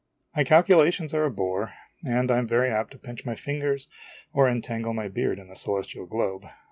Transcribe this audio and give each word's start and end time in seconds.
My 0.35 0.43
calculations 0.43 1.13
are 1.13 1.25
a 1.25 1.29
bore; 1.29 1.75
and 2.07 2.31
I 2.31 2.39
am 2.39 2.47
very 2.47 2.71
apt 2.71 2.89
to 2.93 2.97
pinch 2.97 3.23
my 3.23 3.35
fingers 3.35 3.87
or 4.33 4.49
entangle 4.49 4.95
my 4.95 5.07
beard 5.07 5.37
in 5.37 5.47
the 5.47 5.55
celestial 5.55 6.07
globe. 6.07 6.43